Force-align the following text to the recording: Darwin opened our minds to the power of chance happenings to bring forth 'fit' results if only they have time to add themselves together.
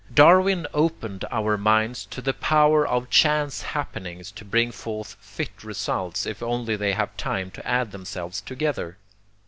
Darwin 0.11 0.65
opened 0.73 1.25
our 1.29 1.59
minds 1.59 2.05
to 2.07 2.23
the 2.23 2.33
power 2.33 2.87
of 2.87 3.11
chance 3.11 3.61
happenings 3.61 4.31
to 4.31 4.43
bring 4.43 4.71
forth 4.71 5.15
'fit' 5.19 5.63
results 5.63 6.25
if 6.25 6.41
only 6.41 6.75
they 6.75 6.93
have 6.93 7.15
time 7.17 7.51
to 7.51 7.67
add 7.67 7.91
themselves 7.91 8.41
together. 8.41 8.97